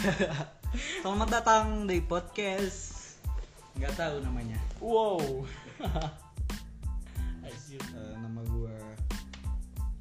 [1.04, 3.20] Selamat datang di podcast.
[3.76, 4.56] Nggak tahu namanya.
[4.80, 5.44] Wow.
[7.44, 8.76] Asyik Eh, nama gue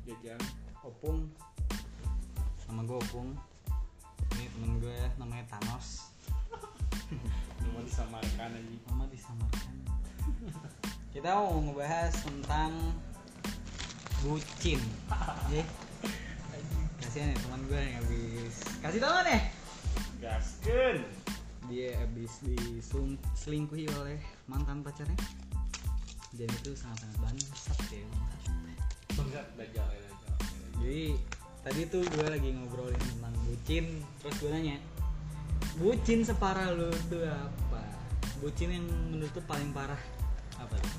[0.07, 0.39] jajang.
[0.87, 1.27] Opung.
[2.71, 3.35] Nama gue Opung.
[4.39, 6.15] Ini temen gue ya, namanya Thanos.
[7.59, 8.75] Nama disamarkan aja.
[8.87, 9.75] Nama disamarkan.
[11.11, 12.71] Kita mau ngebahas tentang
[14.23, 14.79] bucin.
[15.51, 15.67] Ya.
[17.03, 19.58] Kasihan ya teman gue yang habis kasih tau nih.
[20.19, 20.99] Gaskeun.
[21.71, 24.19] Dia habis diselingkuhi oleh
[24.51, 25.15] mantan pacarnya.
[26.35, 28.03] Dan itu sangat-sangat bangsat ya.
[29.15, 29.47] bangsat.
[29.55, 30.11] Dajal ya.
[30.79, 31.03] Jadi
[31.63, 33.85] tadi tuh gue lagi ngobrolin tentang bucin,
[34.19, 34.77] terus gue nanya,
[35.79, 37.83] bucin separah lu tuh apa?
[38.43, 39.99] Bucin yang menurut tuh paling parah
[40.59, 40.95] apa tuh?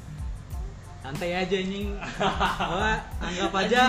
[1.04, 1.96] Santai aja anjing.
[3.28, 3.82] Anggap aja,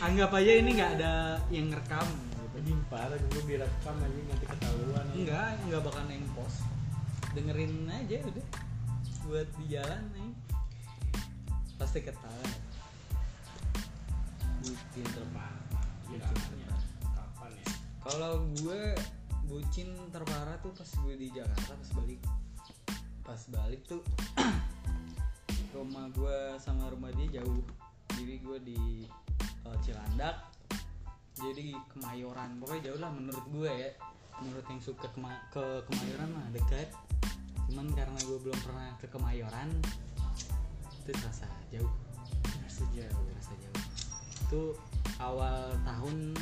[0.00, 2.33] anggap aja ini nggak ada yang ngerekam.
[2.54, 5.06] Anjing parah dulu direkam aja nanti ketahuan.
[5.10, 6.62] Enggak, enggak bakal neng post.
[7.34, 8.46] Dengerin aja udah.
[9.26, 10.30] Buat di jalan nih.
[11.74, 12.46] Pasti ketawa.
[14.62, 15.66] Bucin terparah.
[16.06, 16.58] Bucin Bucin
[17.02, 17.66] Kapan ya?
[18.06, 18.32] Kalau
[18.62, 18.82] gue
[19.44, 22.20] bucin terparah tuh pas gue di Jakarta pas balik
[23.24, 24.00] pas balik tuh
[25.76, 27.60] rumah gue sama rumah dia jauh
[28.16, 28.80] jadi gue di
[29.84, 30.53] Cilandak
[31.34, 33.90] jadi Kemayoran pokoknya jauh lah menurut gue ya.
[34.42, 36.88] Menurut yang suka kema- ke Kemayoran mah dekat.
[37.70, 39.68] Cuman karena gue belum pernah ke Kemayoran
[41.04, 41.90] itu terasa jauh.
[42.70, 43.22] Sejauh.
[43.34, 43.82] terasa jauh.
[44.46, 44.62] Itu
[45.18, 46.38] awal tahun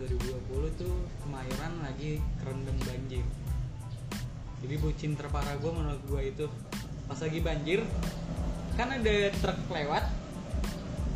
[0.00, 0.94] 2020 tuh
[1.24, 3.24] Kemayoran lagi kerendam banjir.
[4.58, 6.46] Jadi bucin terparah gue menurut gue itu.
[7.08, 7.80] Pas lagi banjir
[8.76, 10.04] kan ada truk lewat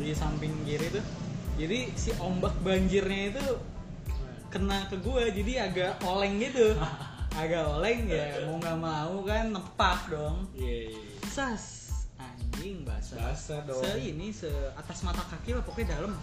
[0.01, 1.22] di samping kiri tuh
[1.53, 3.45] jadi si ombak banjirnya itu
[4.49, 6.77] kena ke gue jadi agak oleng gitu
[7.41, 10.93] agak oleng ya mau nggak mau kan nepak dong Iya.
[10.93, 11.01] iya.
[11.29, 11.65] sas
[12.21, 13.81] anjing basah Basah dong.
[13.81, 16.13] se ini se atas mata kaki lah pokoknya dalam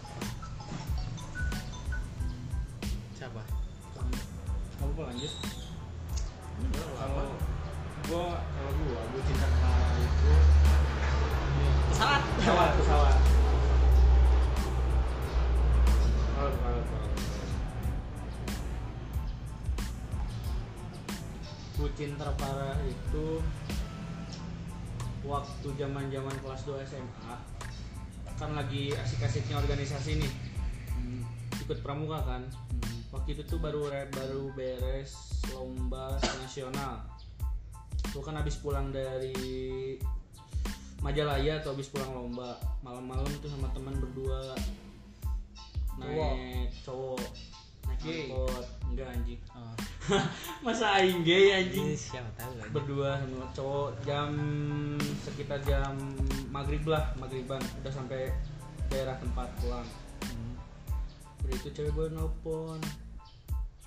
[3.14, 3.42] siapa
[4.80, 5.32] Kamu kok lanjut?
[6.72, 7.28] Kalau
[8.08, 10.32] gua kalau gua bucin terparah itu
[11.92, 13.12] pesawat pesawat pesawat.
[13.12, 13.16] Pesawat,
[21.80, 23.40] Bucin terparah itu
[25.24, 27.34] waktu zaman zaman kelas 2 SMA
[28.36, 30.32] kan lagi asik-asiknya organisasi nih.
[30.92, 31.24] Hmm,
[31.60, 32.44] ikut pramuka kan?
[32.48, 33.00] Hmm.
[33.10, 37.00] waktu itu tuh baru baru beres lomba nasional.
[38.12, 39.96] Gue kan habis pulang dari
[41.00, 42.60] Majalaya atau habis pulang lomba.
[42.84, 44.52] Malam-malam tuh sama teman berdua
[46.00, 47.09] naik cowok
[50.66, 51.94] masa aing gay anjing?
[51.94, 54.30] Siapa tahu lagi berdua sama cowok jam
[55.22, 55.94] sekitar jam
[56.50, 57.60] maghrib lah maghriban.
[57.82, 58.32] Udah sampai
[58.90, 59.86] daerah tempat pulang.
[60.26, 60.54] Hmm.
[61.46, 62.80] Udah itu cewek gue nelpon.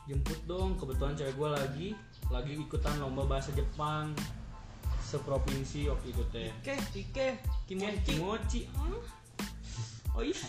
[0.03, 1.89] Jemput dong, kebetulan cewek gue lagi
[2.27, 4.11] Lagi ikutan lomba bahasa Jepang.
[5.03, 6.49] Seprovinsi waktu itu teh.
[6.63, 7.27] Ike, Ike,
[7.69, 8.01] Kimochi.
[8.07, 8.61] Kimochi.
[8.67, 9.01] Kimochi
[10.13, 10.41] ah.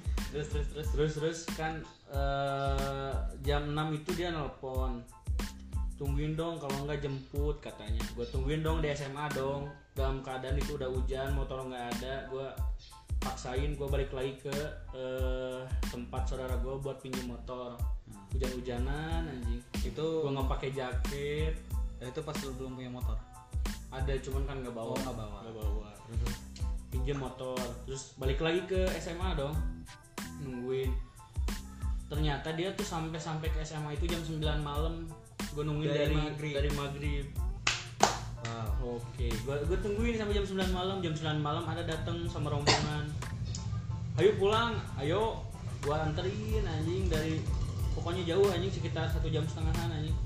[0.30, 0.88] Terus terus terus.
[0.94, 1.82] Terus terus kan
[2.14, 5.02] eh, Jam 6 itu dia nelpon.
[5.98, 8.00] Tungguin dong kalau nggak jemput katanya.
[8.14, 9.68] Gue tungguin dong di SMA dong.
[9.92, 12.46] Dalam keadaan itu udah hujan Motor nggak ada Gue
[13.20, 14.54] paksain gue balik lagi ke
[14.96, 15.60] eh,
[15.92, 17.76] tempat saudara gue buat pinjam motor.
[18.08, 19.60] Nah, hujan-hujanan anjing.
[19.84, 21.54] Itu gue nggak pakai jaket.
[22.00, 23.18] ya, itu pas lu belum punya motor.
[23.90, 25.38] ada cuman kan nggak Oh, bawa nggak bawa.
[25.44, 25.88] nggak bawa.
[26.88, 27.60] Pinjam motor.
[27.84, 29.52] Terus balik lagi ke SMA dong
[30.40, 30.90] nungguin
[32.10, 35.06] ternyata dia tuh sampai sampai ke SMA itu jam 9 malam
[35.50, 36.54] gue nungguin Dari dari maghrib.
[36.54, 37.26] dari maghrib
[38.40, 38.98] Wow.
[38.98, 40.98] Oke, gua gua tungguin sampai jam 9 malam.
[40.98, 43.06] Jam 9 malam ada datang sama rombongan.
[44.18, 45.38] Ayo pulang, ayo.
[45.86, 47.38] Gua anterin anjing dari
[47.94, 50.16] pokoknya jauh anjing sekitar satu jam setengahan anjing.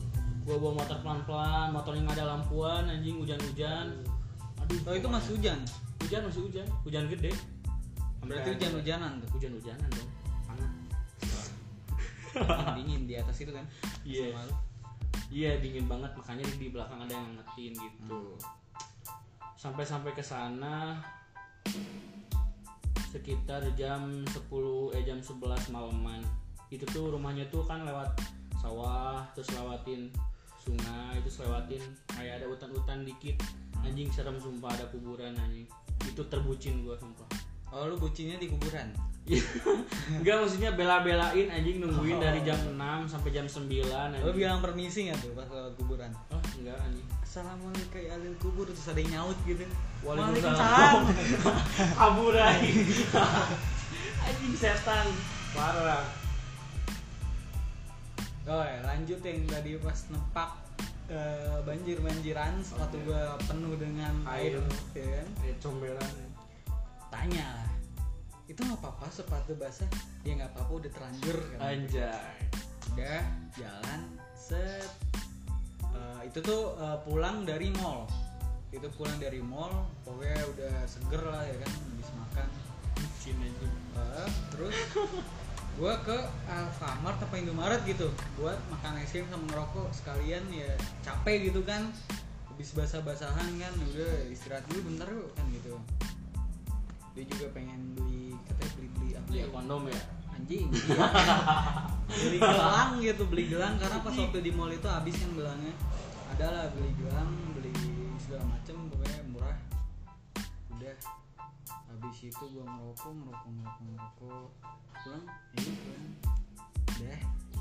[0.46, 3.92] Gua bawa motor pelan-pelan, motornya nggak ada lampuan anjing hujan-hujan.
[4.64, 5.58] Aduh, Oh itu masih hujan.
[6.00, 7.32] hujan masih hujan, hujan gede.
[8.26, 9.28] Berarti hujan-hujanan tuh.
[9.36, 10.10] Hujan-hujanan dong.
[10.48, 10.72] Panas.
[12.78, 13.64] dingin di atas itu kan.
[14.02, 14.32] Iya.
[14.34, 14.56] Lu.
[15.34, 18.38] Iya dingin banget makanya di belakang ada yang ngetin gitu.
[19.58, 21.00] Sampai-sampai ke sana
[23.14, 26.20] sekitar jam 10 eh jam 11 malaman.
[26.68, 28.18] Itu tuh rumahnya tuh kan lewat
[28.64, 30.08] sawah terus lewatin
[30.64, 31.82] sungai terus lewatin
[32.16, 33.36] kayak ada hutan-hutan dikit
[33.84, 35.68] anjing serem sumpah ada kuburan anjing
[36.08, 37.28] itu terbucin gua sumpah
[37.74, 38.86] Oh lu bucinnya di kuburan?
[40.14, 42.22] Enggak maksudnya bela-belain anjing nungguin Oh.
[42.22, 42.78] dari jam 6
[43.08, 44.30] sampai jam 9 Lu anjing.
[44.32, 46.12] bilang permisi nggak tuh pas lewat kuburan?
[46.30, 47.06] Oh, enggak anjing.
[47.18, 49.64] Assalamualaikum ya alil kubur terus ada yang nyaut gitu.
[50.06, 51.02] Waalaikumsalam.
[51.98, 52.78] Kabur anjing.
[54.28, 55.06] anjing setan.
[55.50, 56.04] Parah.
[58.44, 60.50] Oh ya, lanjut yang tadi pas nepak
[61.08, 64.62] eh, banjir banjiran sepatu gua penuh dengan air, Air.
[64.92, 65.28] ya kan?
[65.40, 66.14] Kayak comberan.
[67.14, 67.70] Tanya lah,
[68.50, 69.86] itu nggak apa-apa sepatu basah?
[70.26, 71.58] Ya nggak apa-apa udah terlanjur kan.
[71.62, 72.34] Anjay.
[72.90, 73.22] Udah
[73.54, 74.00] jalan
[74.34, 74.90] set.
[75.94, 78.10] Eh, itu tuh eh, pulang dari mall.
[78.74, 82.46] Itu pulang dari mall, pokoknya udah seger lah ya kan, habis makan.
[82.98, 83.74] Bucin anjing.
[83.94, 84.76] Eh, terus
[85.74, 86.18] gue ke
[86.50, 88.06] Alfamart apa Indomaret gitu
[88.38, 90.70] buat makan es krim sama ngerokok sekalian ya
[91.02, 91.90] capek gitu kan
[92.46, 95.74] habis basah-basahan kan udah istirahat dulu bentar yuk kan gitu
[97.14, 99.46] dia juga pengen beli katanya beli beli apa Beli ya?
[99.54, 100.02] kondom ya.
[100.34, 101.06] anjing iya.
[102.10, 103.74] beli gelang gitu beli gelang.
[103.78, 105.74] Karena pas waktu di mall itu habis kan gelangnya.
[106.34, 107.70] Ada lah beli gelang beli
[108.18, 109.58] segala macem pokoknya murah.
[110.74, 110.96] Udah.
[111.86, 114.48] Habis itu gua ngerokok ngerokok ngerokok ngerokok.
[115.00, 115.24] Pulang
[115.54, 116.06] ini pulang.
[116.90, 117.20] Udah.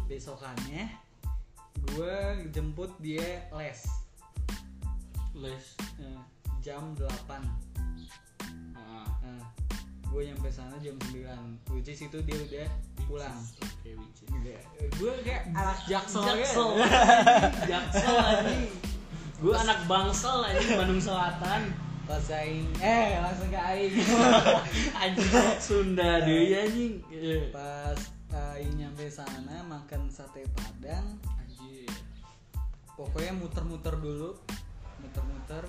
[0.10, 0.84] Besokannya
[1.94, 2.16] gua
[2.50, 3.80] jemput dia les.
[5.38, 5.66] Les.
[6.02, 6.22] eh,
[6.60, 7.06] jam 8
[8.74, 9.08] Ah.
[9.20, 9.42] nah,
[10.06, 12.70] gue nyampe sana jam 9 which is itu dia udah
[13.04, 14.92] pulang Oke, which is.
[14.96, 16.70] gue kayak anak jaksel Jaksel.
[17.72, 18.64] Jaksel anjing.
[19.38, 21.62] Gue anak Bangsel anjing Bandung Selatan.
[22.04, 23.96] pas aing eh langsung ke aing
[25.08, 27.00] Anjing Sunda deui anjing.
[27.08, 27.48] Iya.
[27.50, 27.96] pas
[28.52, 31.88] aing nyampe sana makan sate padang Anjir.
[32.94, 34.36] pokoknya muter-muter dulu
[35.00, 35.64] muter-muter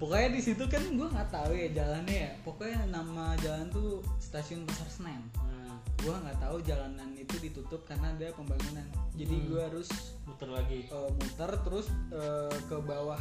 [0.00, 4.64] pokoknya di situ kan gue nggak tahu ya jalannya ya pokoknya nama jalan tuh stasiun
[4.64, 9.46] pasar senen Nah, gue nggak tahu jalanan itu ditutup karena ada pembangunan jadi Hmm.
[9.46, 9.88] gue harus
[10.24, 10.80] muter lagi.
[10.86, 13.20] eh, muter terus eh, ke bawah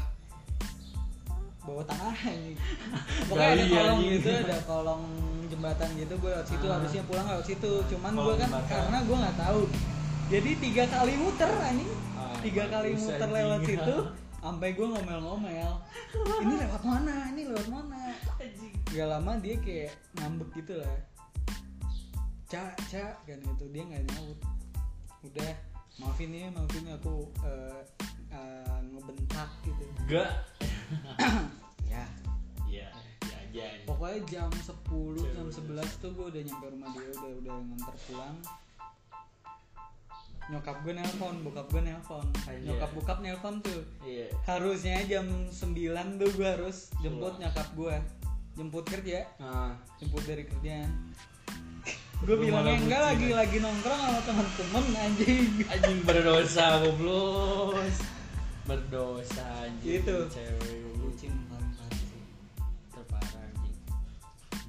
[1.60, 2.56] bawah tanah ini
[3.28, 4.14] pokoknya ada Gali, kolong anjing.
[4.16, 5.04] gitu ada kolong
[5.46, 6.74] jembatan gitu gue lewat situ Ah.
[6.80, 8.70] harusnya pulang lewat situ cuman gue kan jembatan.
[8.72, 9.62] karena gue nggak tahu
[10.30, 13.96] jadi tiga kali muter anjing Ah, tiga kali muter lewat situ
[14.40, 15.72] sampai gue ngomel-ngomel
[16.42, 18.00] ini lewat mana ini lewat mana
[18.40, 18.74] Anjing.
[18.90, 20.98] gak lama dia kayak ngambek gitu lah
[22.50, 24.40] cak cak kan gitu dia nggak nyaut
[25.22, 25.52] udah
[26.00, 27.82] maafin ya maafin aku eh,
[28.32, 30.32] eh, ngebentak gitu Enggak.
[31.92, 32.04] ya
[32.66, 32.88] Iya,
[33.22, 33.66] ya aja.
[33.66, 33.86] anjing.
[33.86, 38.38] pokoknya jam 10 jam 11 tuh gue udah nyampe rumah dia udah udah nganter pulang
[40.50, 42.66] nyokap gue nelpon bokap gue nelpon Anjay.
[42.66, 44.28] nyokap bokap nelpon tuh Iya.
[44.44, 45.54] harusnya jam 9
[46.18, 47.40] tuh gue harus jemput Pulang.
[47.40, 47.96] nyokap gue
[48.56, 50.90] jemput kerja Nah, jemput dari kerjaan
[52.26, 53.36] gue bilangnya enggak lagi ya?
[53.38, 57.80] lagi nongkrong sama temen-temen anjing anjing berdosa goblok.
[58.66, 59.98] Berdosa anjing.
[59.98, 60.16] Gitu.
[60.28, 62.22] Cewek bucin parah sih
[62.92, 63.78] terparah anjing.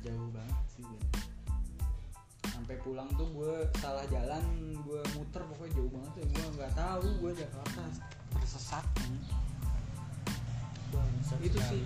[0.00, 1.09] jauh banget sih gue
[2.70, 4.46] sampai pulang tuh gue salah jalan
[4.86, 7.82] gue muter pokoknya jauh banget ya gue nggak tahu gue Jakarta
[8.30, 8.86] tersesat.
[10.94, 11.82] Bangsat Itu sih.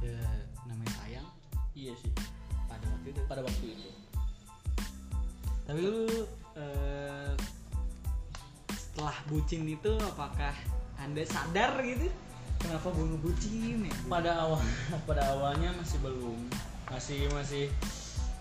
[0.00, 0.24] ya
[0.64, 1.28] namanya sayang
[1.76, 2.08] Iya sih.
[2.64, 3.88] pada waktu itu Pada waktu itu.
[5.68, 6.08] tapi lu
[6.56, 7.36] eh,
[8.72, 10.56] setelah bucin itu apakah
[10.96, 12.08] anda sadar gitu
[12.56, 14.64] kenapa gue ngebucin ya pada awal
[15.12, 16.40] pada awalnya masih belum
[16.88, 17.68] masih masih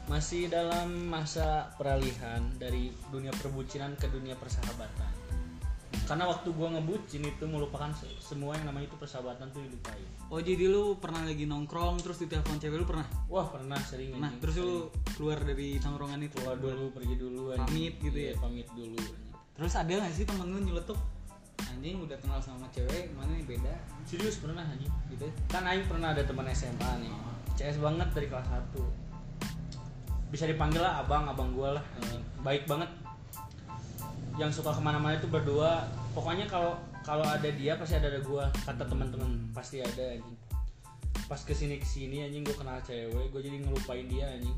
[0.08, 5.12] masih dalam masa peralihan dari dunia perbucinan ke dunia persahabatan.
[6.04, 10.40] Karena waktu gua ngebucin itu melupakan se- semua yang namanya itu persahabatan tuh dilupain oh
[10.40, 13.04] jadi lu pernah lagi nongkrong terus ditelepon cewek lu pernah?
[13.28, 14.68] Wah pernah sering nah terus sering.
[14.68, 14.78] lu
[15.16, 16.36] keluar dari tongkrongan itu?
[16.38, 17.42] Keluar dulu pergi dulu.
[17.56, 18.40] Pamit gitu Iya, ya?
[18.40, 19.32] pamit dulu anjing.
[19.52, 21.00] terus ada gak sih temen lu nyeletuk?
[21.66, 23.74] Anjing udah kenal sama cewek mana nih beda?
[24.04, 24.92] Serius pernah anjing?
[25.10, 27.12] Gitu kan Aing pernah ada teman SMA nih.
[27.56, 28.80] CS banget dari kelas 1
[30.28, 31.84] bisa dipanggil lah abang abang gua lah.
[32.00, 32.24] Anjing.
[32.44, 32.90] baik banget.
[34.38, 35.88] Yang suka ke mana-mana itu berdua.
[36.12, 40.38] Pokoknya kalau kalau ada dia pasti ada ada gua kata teman-teman pasti ada anjing.
[41.28, 44.58] Pas ke sini ke sini anjing gua kenal cewek gua jadi ngelupain dia anjing.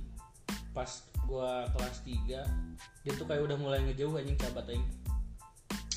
[0.74, 0.90] Pas
[1.30, 4.86] gua kelas 3 dia tuh kayak udah mulai ngejauh anjing sahabat aing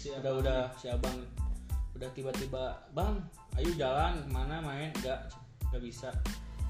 [0.02, 1.14] udah udah si abang.
[1.95, 3.14] Udah tiba-tiba bang
[3.57, 4.91] ayo jalan ke mana main?
[4.99, 5.31] Enggak
[5.73, 6.12] nggak bisa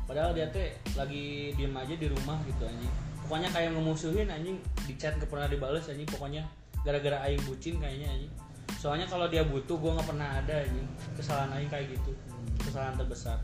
[0.04, 2.92] padahal dia teh lagi diem aja di rumah gitu anjing.
[3.24, 6.08] Pokoknya kayak ngemusuhin anjing di chat gak pernah dibales anjing.
[6.08, 6.42] Pokoknya
[6.82, 8.32] gara-gara aing bucin kayaknya anjing.
[8.76, 10.88] Soalnya kalau dia butuh gua nggak pernah ada anjing.
[11.14, 12.12] Kesalahan aing kayak gitu.
[12.60, 13.38] Kesalahan terbesar.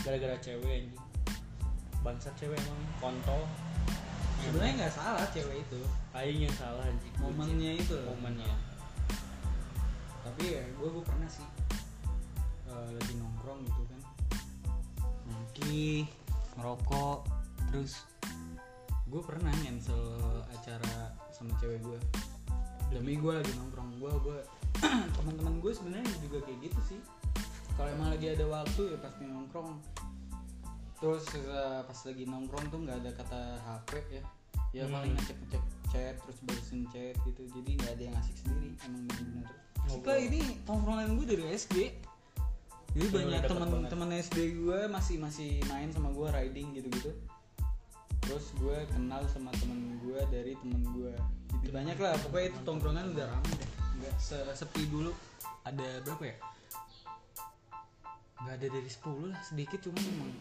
[0.00, 0.96] Gara-gara cewek anjing.
[2.00, 3.44] Bangsat cewek emang kontol.
[4.42, 5.80] Sebenarnya nggak salah cewek itu.
[6.16, 7.12] Aing yang salah anjing.
[7.20, 7.96] Momennya itu.
[8.06, 8.48] Momennya.
[10.24, 11.57] Tapi ya gue gue pernah sih
[16.58, 17.18] ngerokok
[17.70, 18.04] terus
[19.08, 20.02] gue pernah cancel
[20.52, 22.00] acara sama cewek gue
[22.88, 24.00] demi gue lagi nongkrong.
[24.00, 24.38] Gue gue
[25.16, 27.00] teman-teman gue sebenarnya juga kayak gitu sih.
[27.76, 29.76] Kalau emang lagi ada waktu ya pasti nongkrong.
[30.98, 34.22] Terus eh, pas lagi nongkrong tuh nggak ada kata HP ya.
[34.76, 35.00] Ya Hmm.
[35.00, 37.42] paling ngecek ngecek chat terus balesin chat gitu.
[37.48, 38.70] Jadi nggak ada yang asik sendiri.
[38.84, 39.46] Emang bener-bener.
[39.88, 40.20] Ngobrol.
[40.20, 41.76] ini tongkrongan gue dari SD
[42.98, 43.90] jadi banyak deket teman banget.
[43.94, 47.10] teman SD gue masih masih main sama gue riding gitu gitu
[48.26, 51.14] terus gue kenal sama temen gue dari temen gue
[51.62, 53.70] jadi banyak lah pokoknya itu tongkrongan udah rame deh.
[53.98, 55.12] Nggak se- sepi dulu.
[55.66, 56.36] Ada berapa ya?
[58.44, 60.32] Nggak ada dari 10 lah sedikit cuman emang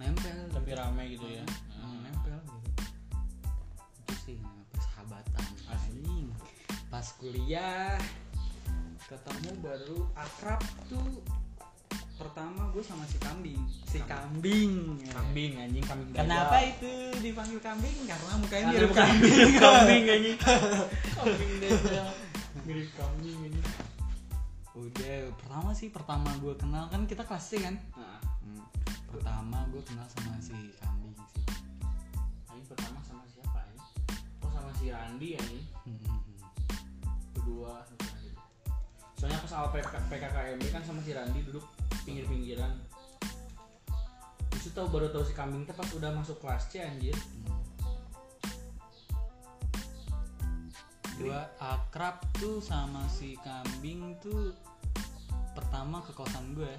[0.00, 0.38] nempel.
[0.54, 1.44] Tapi rame gitu ya.
[1.78, 2.70] Emang nempel gitu.
[4.02, 4.38] Itu sih
[4.72, 5.44] persahabatan.
[5.68, 6.32] Asli.
[6.88, 8.00] pas kuliah
[9.04, 10.56] ketemu baru akrab
[10.88, 11.20] tuh
[12.18, 13.62] pertama gue sama si kambing.
[13.86, 15.14] Si kambing, ya.
[15.14, 17.94] kambing anjing kambing kenapa itu dipanggil kambing?
[18.10, 19.50] Karena mukanya mirip bukan kambing.
[19.54, 20.38] kambing anjing.
[21.14, 22.08] Kambing dajal
[22.66, 23.66] mirip kambing anjing.
[24.74, 26.90] Udah pertama sih pertama gue kenal.
[26.90, 27.78] Kan kita kelas C kan?
[27.94, 28.64] Nah Hmm,
[29.14, 31.44] pertama gue kenal sama si kambing sih.
[32.50, 33.94] Anjing pertama sama siapa anjing?
[34.42, 35.64] Oh sama si Randi anjing.
[35.86, 36.18] Hmm, hmm,
[37.38, 38.06] berdua gitu.
[39.18, 41.66] soalnya pas awal PK, PKKMB kan sama si Randi duduk
[42.08, 42.72] pinggir-pinggiran.
[44.56, 47.12] Itu tahu baru tahu si kambing teh pas udah masuk kelas C anjir.
[51.20, 54.56] Gue akrab tuh sama si kambing tuh
[55.52, 56.72] pertama ke kosan gue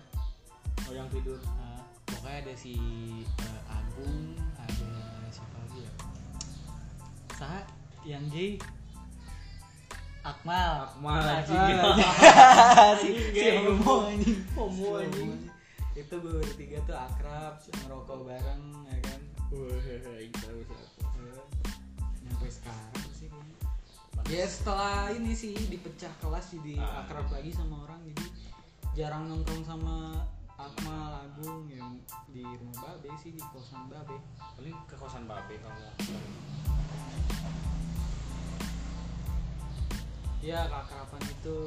[0.89, 1.37] oh yang tidur.
[1.45, 2.73] Nah, pokoknya ada si
[3.21, 4.89] eh, Agung ada
[5.29, 5.91] siapa lagi ya?
[7.37, 7.51] Sa
[8.01, 8.57] yang J
[10.23, 10.73] Akmal.
[10.87, 11.59] Akmal, anjing.
[13.01, 13.95] si, si homo.
[14.07, 14.39] Anjing.
[14.55, 15.31] Homo, anjing.
[15.99, 19.19] itu bertiga tuh akrab ngerokok bareng ya kan?
[19.51, 19.83] Wah,
[20.47, 21.23] tahu siapa.
[22.23, 23.27] Nyampe sekarang sih
[24.29, 27.01] ya setelah ini sih dipecah kelas jadi Ah.
[27.01, 28.25] akrab lagi sama orang jadi
[28.93, 30.21] jarang nongkrong sama
[30.59, 31.97] Akmal Agung yang
[32.29, 34.19] di rumah Babe sih di kosan Babe.
[34.59, 35.87] Paling ke kosan babe kamu
[40.39, 41.57] ya keakraban itu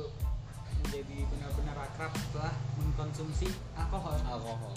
[0.82, 4.16] menjadi benar-benar akrab setelah mengkonsumsi alkohol.
[4.24, 4.74] Alkohol.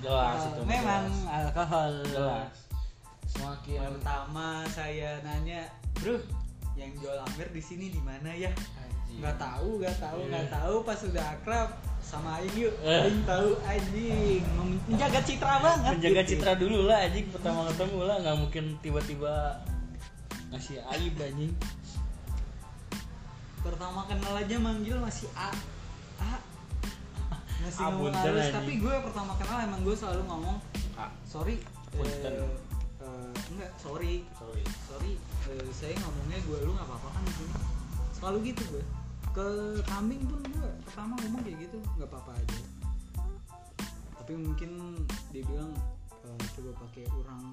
[0.00, 1.28] Jelas Eh, itu memang jelas.
[1.28, 1.92] alkohol.
[2.06, 2.52] Jelas.
[3.30, 6.18] Semakin pertama saya nanya bro
[6.74, 8.50] yang jual amer di sini di mana ya?
[9.10, 10.74] Nggak tahu nggak tahu nggak tahu.
[10.86, 11.68] Pas sudah akrab
[12.00, 12.74] sama Aing yuk.
[12.80, 13.10] Eh.
[13.10, 14.42] Aing tahu anjing.
[14.86, 16.30] Menjaga citra banget menjaga gitu.
[16.36, 17.26] citra dulu lah anjing.
[17.28, 19.34] Pertama ketemu lah nggak mungkin tiba-tiba
[20.50, 21.52] ngasih aib anjing
[23.60, 25.52] pertama kenal aja manggil masih A.
[26.20, 26.40] A.
[27.60, 30.56] Masih ngomong halus tapi gue pertama kenal emang gue selalu ngomong
[30.96, 31.60] ah sorry
[31.92, 32.32] Punten.
[32.32, 32.48] eh,
[33.04, 34.24] eh, enggak sorry.
[34.36, 34.64] Sorry.
[34.88, 35.12] Sorry
[35.52, 37.54] eh, saya ngomongnya gue lu nggak apa-apa kan di sini?
[38.16, 38.84] Selalu gitu gue.
[39.30, 39.46] Ke
[39.86, 42.60] kambing pun gue pertama ngomong kayak gitu nggak apa-apa aja.
[44.20, 44.70] Tapi mungkin
[45.34, 45.72] dia bilang
[46.24, 47.52] eh, coba pakai orang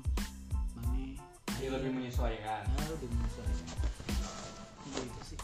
[0.78, 1.20] mana
[1.58, 2.64] dia lebih menyesuaikan.
[2.64, 3.68] Ya lebih menyesuaikan.
[4.88, 5.40] Gitu sih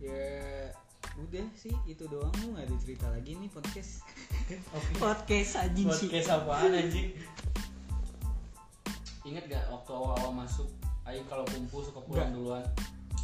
[0.00, 0.72] ya
[1.18, 2.32] udah sih itu doang.
[2.40, 4.00] Lu nggak ada cerita lagi nih podcast.
[4.76, 4.92] Oke.
[4.96, 7.08] podcast anjing sih podcast apaan anjing?
[9.22, 10.66] Ingat gak waktu awal-awal masuk
[11.02, 12.36] Aing kalau kumpul suka pulang Nggak.
[12.36, 12.64] duluan.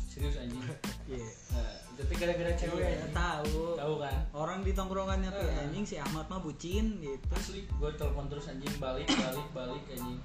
[0.07, 0.61] Serius anjing.
[1.07, 1.23] Iya.
[1.55, 3.15] nah, tapi gara-gara cewek Iya, anjing.
[3.15, 3.79] tahu.
[3.79, 4.19] Tahu kan?
[4.33, 5.63] Orang di tongkrongannya tuh Eh.
[5.63, 7.23] anjing si Ahmad mah bucin gitu.
[7.31, 10.19] Asli gue telepon terus anjing balik balik balik anjing.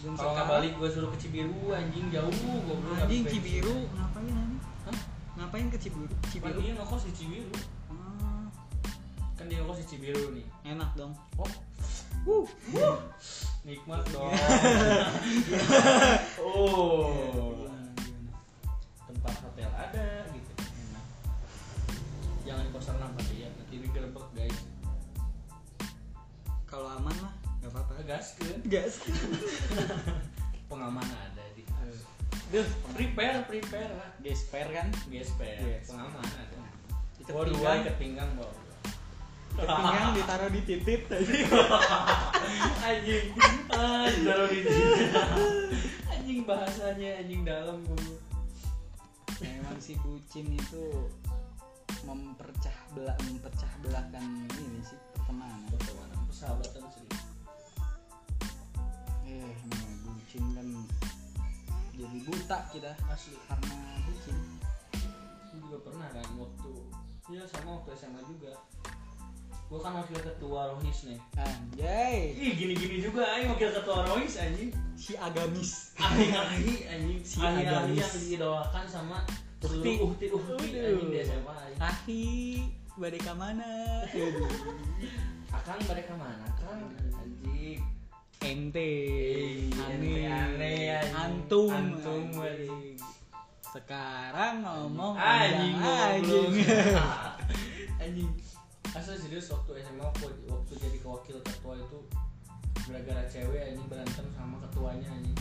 [0.00, 3.74] Dan kalau nggak sekarang, balik gue suruh ke Cibiru anjing jauh gue belum anjing Cibiru
[3.90, 4.59] ngapain anjing?
[5.50, 6.62] Ngapain ke Cibiru Cibiru?
[6.62, 7.50] Dia ngekos di Cibiru.
[7.90, 8.46] Ah,
[9.34, 10.46] kan dia ngekos di Cibiru nih.
[10.62, 11.10] Enak dong.
[12.22, 12.46] Oh.
[12.70, 12.94] Uh,
[13.66, 14.30] nikmat dong.
[16.46, 16.99] Oh
[34.80, 35.92] kan Gesper, Yes.
[35.92, 36.58] pengaman ada.
[37.20, 38.54] Ikat Bawa dua ikat pinggang bawa.
[39.60, 41.44] pinggang ditaruh di titik tadi
[42.88, 43.26] anjing,
[43.68, 45.04] ah, ditaruh di sini.
[46.16, 48.16] anjing bahasanya anjing dalam gue.
[49.40, 50.84] Nah, emang si bucin itu
[52.08, 54.24] mempercah belah mempercah belahkan
[54.56, 57.22] ini sih pertemanan pertemanan persahabatan serius
[59.28, 59.52] eh
[60.02, 60.66] bucin kan
[61.92, 63.76] jadi buta kita asli karena
[64.08, 64.36] bucin
[65.70, 66.72] juga pernah kan waktu
[67.30, 68.58] ya sama waktu SMA juga.
[69.70, 71.18] Gua kan wakil ketua rohis nih.
[71.38, 72.34] Anjay.
[72.34, 74.74] Ih gini-gini juga aing wakil ketua rohis anjing.
[74.98, 75.94] Si agamis.
[75.94, 77.22] Ahli-ahli anjing.
[77.22, 78.02] Si ahli-ahli agamis.
[78.02, 79.22] yang didoakan sama
[79.62, 79.70] Uhti.
[79.70, 82.24] seluruh uhti uhti anjing di SMA ahi
[82.98, 83.70] badai mana?
[85.62, 86.90] Akang pada ke mana kang?
[87.14, 87.78] Anjing.
[88.42, 88.90] Ente.
[89.78, 90.26] Anjing.
[91.14, 92.98] antum Antum, anjing.
[93.70, 96.52] Sekarang ngomong anjing anjing.
[98.02, 98.30] Anjing.
[98.90, 101.98] Asal serius waktu SMA waktu, waktu jadi wakil ketua itu
[102.90, 105.36] gara-gara cewek anjing berantem sama ketuanya anjing.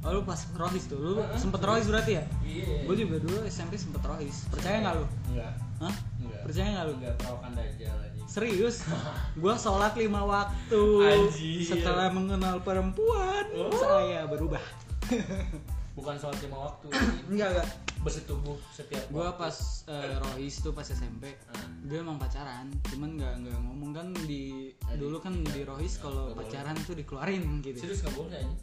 [0.00, 0.96] Oh lu pas rohis tuh?
[0.96, 1.36] Lu Heeh.
[1.38, 2.24] sempet rohis berarti ya?
[2.40, 2.88] Iya.
[2.88, 4.48] Gue juga dulu SMP sempet rohis.
[4.48, 5.06] Percaya nggak lu?
[5.30, 5.52] Enggak.
[5.78, 5.94] Hah?
[6.18, 6.40] enggak.
[6.48, 6.94] Percaya nggak lu?
[6.98, 8.26] Enggak perawakan dajjal anjing.
[8.26, 8.76] Serius?
[9.44, 11.68] Gue sholat lima waktu Anjir.
[11.68, 13.44] setelah mengenal perempuan.
[13.54, 13.70] Oh.
[13.76, 14.62] saya berubah
[15.92, 16.86] bukan soal lima waktu.
[17.30, 17.68] Enggak enggak.
[18.00, 19.36] Bersetubuh setiap gue waktu.
[19.36, 19.56] pas
[19.86, 21.68] eh, rohis tuh pas SMP Ah.
[21.82, 23.90] gue emang pacaran cuman nggak nggak ngomong.
[23.92, 26.48] Kan di Ah, di- dulu kan di rohis iya, kalau nggak boleh.
[26.48, 27.78] pacaran tuh dikeluarin gitu.
[27.78, 28.60] Serius nggak boleh anjing?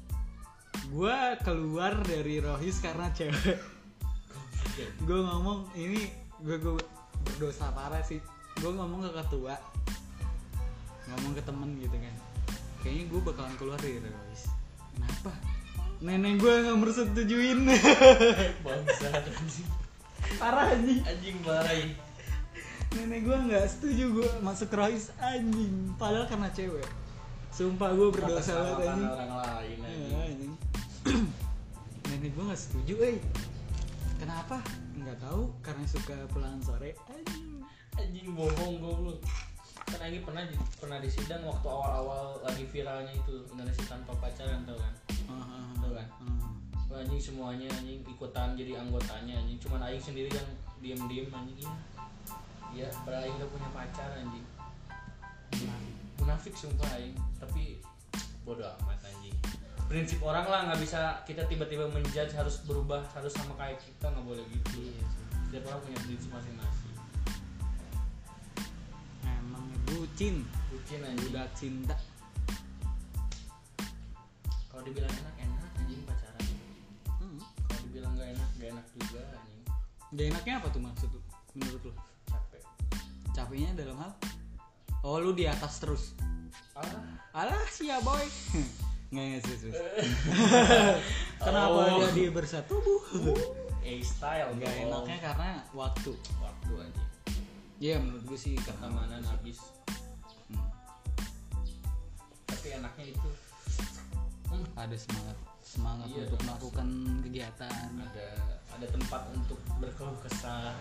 [0.88, 3.57] Gue keluar dari rohis karena cewek.
[5.00, 6.74] Gue ngomong ini gue gue
[7.24, 8.22] berdosa parah sih.
[8.55, 9.53] Gue ngomong ke ketua.
[11.07, 12.15] Ngomong ke temen gitu kan.
[12.79, 14.43] Kayaknya gue bakalan keluar dari rohis.
[14.91, 15.29] Kenapa
[15.98, 17.60] nenek gue nggak mersetujuin
[18.66, 19.68] bangsa anjing.
[20.38, 21.01] Parah anjing.
[21.01, 21.82] Anjing barai.
[22.94, 25.92] Nenek gue nggak setuju gue masuk rohis anjing.
[25.96, 26.86] Padahal karena cewek.
[27.50, 29.10] Sumpah gue berdosa banget anjing.
[29.10, 30.13] orang lain Iya, anjing.
[30.22, 30.54] anjing.
[32.08, 33.18] nenek gue nggak setuju eh.
[34.18, 34.58] Kenapa?
[34.94, 37.66] Nggak tahu karena suka pulang sore anjing.
[37.98, 39.20] Anjing bohong goblok
[39.88, 44.67] kan Agi pernah di- pernah di sidang waktu awal-awal lagi viralnya itu Indonesia tanpa pacaran
[44.67, 44.93] tau kan?
[45.32, 46.08] Ah, kan.
[46.23, 46.52] ah.
[46.88, 49.60] Wah, anjing semuanya anjing ikutan jadi anggotanya anjing.
[49.60, 51.71] Cuman Aing sendiri yang diem-diem anjing.
[52.76, 54.45] Iya iya padahal Aing gak punya pacar anjing.
[56.19, 56.54] Munafik.
[56.56, 57.15] Sumpah Aing.
[57.39, 57.84] Tapi
[58.47, 59.36] bodoh amat anjing.
[59.88, 64.23] Prinsip orang lah nggak bisa kita tiba-tiba menjudge harus berubah harus sama kayak kita nggak
[64.23, 64.84] boleh gitu.
[64.84, 66.96] Iya setiap orang punya prinsip masing-masing
[69.58, 70.36] emang bucin
[70.70, 71.26] bucin anjing.
[71.28, 71.96] Budak cinta.
[74.70, 76.43] Kalau dibilang enak enak anjing pacaran.
[77.10, 77.38] Hmm.
[77.65, 79.62] kalau dibilang gak enak gak enak juga anjing.
[80.13, 81.22] Gak enaknya apa tuh maksud lu
[81.58, 81.93] menurut lu?
[82.30, 82.62] Capek.
[83.34, 84.12] Capeknya dalam hal?
[85.02, 86.04] Oh lu di atas terus.
[86.78, 86.86] Ah
[87.34, 88.22] alah sia boy.
[89.08, 89.72] Nggak nggak serius
[91.48, 92.04] kenapa Oh.
[92.12, 93.00] jadi bersetubuh?
[93.80, 95.08] A style nggak dong.
[95.08, 96.12] enaknya karena waktu.
[96.43, 97.08] Waktu anjing
[97.78, 99.60] Iya menurut gue sih karena pertemanan habis.
[100.48, 100.63] Hmm.
[102.48, 103.30] tapi enaknya itu
[104.48, 106.88] hmm, ada semangat semangat Iya, untuk melakukan
[107.28, 107.90] kegiatan.
[108.02, 108.28] Ada
[108.74, 110.74] ada tempat untuk berkeluh kesah.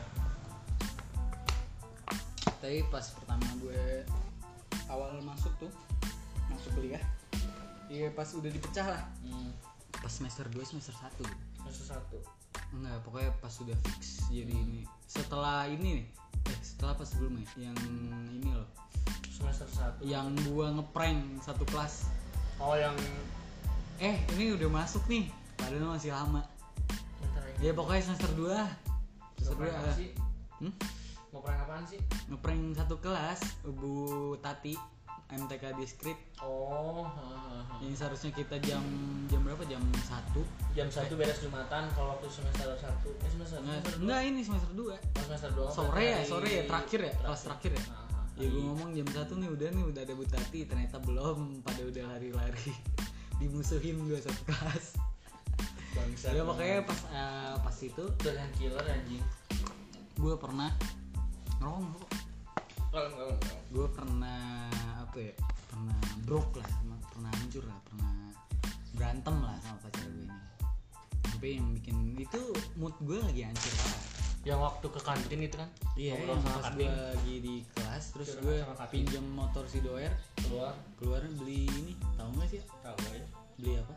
[2.62, 4.06] Tapi pas pertama gue
[4.88, 5.72] awal masuk tuh
[6.46, 7.02] masuk kuliah
[7.86, 9.02] iya pas udah dipecah lah.
[9.22, 9.50] Hmm,
[9.90, 11.22] pas semester 2 semester 1
[11.62, 12.18] semester satu.
[12.74, 14.82] Enggak pokoknya pas udah fix jadi ini.
[15.06, 16.06] Setelah ini nih
[16.62, 17.46] setelah pas sebelumnya?
[17.54, 17.76] Yang
[18.34, 18.68] ini loh.
[19.30, 20.00] Semester satu.
[20.02, 22.08] Yang gua ngeprank satu kelas.
[22.56, 22.96] Oh yang
[24.00, 25.28] eh ini udah masuk nih.
[25.56, 26.44] Padahal masih lama.
[27.20, 27.72] Bentar ya.
[27.72, 30.10] Pokoknya semester 2 mau semester 2 prank apa sih?
[30.56, 30.72] Hmm?
[31.36, 32.00] mau prank apaan sih?
[32.32, 34.95] Ngeprank satu kelas Bu Tati
[35.26, 37.74] MTK Diskrit oh ha, ha, ha.
[37.82, 38.78] yang seharusnya kita jam
[39.26, 39.66] jam berapa?
[39.66, 39.98] Jam 1
[40.72, 43.10] jam satu beres jumatan kalau waktu semester satu.
[43.16, 45.68] Eh semester enggak, semester enggak ini semester 2 Oh, semester dua.
[45.68, 47.70] Sore berarti ya, hari- sore ya, terakhir ya, kelas terakhir.
[47.74, 47.82] ya?
[47.82, 50.96] Ah, ah, ya gue ngomong jam 1 nih udah nih udah ada Bu Tati ternyata
[51.00, 52.70] belum pada udah lari-lari.
[53.42, 54.86] Dimusuhin gue satu kelas.
[55.92, 59.24] Bangsat, ya pokoknya pas eh, pas itu Udah yang killer anjing.
[60.14, 60.70] Gue pernah
[61.58, 62.25] ngerokok
[62.96, 64.72] gue pernah
[65.04, 65.34] apa ya
[65.68, 66.70] pernah broke lah
[67.12, 68.12] pernah hancur lah pernah
[68.96, 70.38] berantem lah sama pacar gue ini.
[71.28, 72.40] Sampai yang bikin itu
[72.80, 74.04] mood gue lagi hancur parah
[74.46, 75.70] yang waktu ke kantin itu kan?
[75.98, 78.94] Iya yang sama pas gue lagi di kelas terus gue sama kantin.
[79.04, 80.12] pinjam motor si doer.
[80.46, 80.72] Keluar.
[80.96, 82.62] Keluar beli ini tahu nggak sih?
[82.80, 83.26] Tahu ya
[83.58, 83.94] beli apa?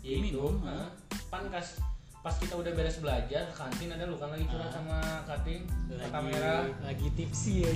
[0.00, 0.86] Ya Minum, itu ah.
[0.86, 1.20] ha.
[1.28, 1.82] pan kas
[2.28, 4.72] pas kita udah beres belajar ke kantin ada lu kan lagi curhat Ah.
[4.76, 7.72] sama kantin mata lagi merah lagi tipsi ya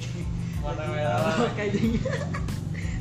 [0.60, 1.24] Lagi merah
[1.56, 2.04] kayaknya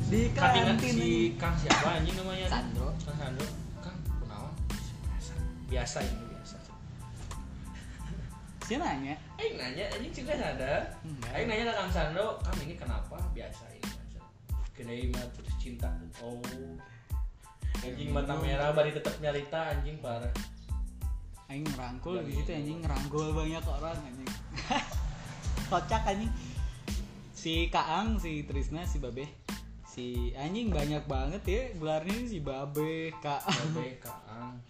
[0.08, 3.44] di kantin kan si Kang siapa anjing namanya Sandro Kang Sandro
[3.84, 4.48] Kang kunaon
[5.12, 5.32] biasa
[5.68, 6.56] biasa ini biasa
[8.64, 10.32] Dia nanya, Aing nanya anjing juga.
[10.32, 11.32] Enggak.
[11.36, 13.90] Aing nanya ke Kang Sando, "Kang ini kenapa?" Biasa ini.
[14.72, 15.90] Kedai mah putus cinta.
[16.24, 16.40] Oh.
[17.84, 20.30] Anjing mata merah bari tetap nyarita anjing parah.
[21.52, 24.30] Aing ngerangkul di situ anjing ngerangkul banyak orang anjing.
[25.68, 26.32] Kocak anjing.
[27.36, 29.28] Si Kaang, si Trisna, si Babe.
[29.84, 34.64] Si anjing banyak banget ya gelarnya si Babe, Kaang, Babe Kaang.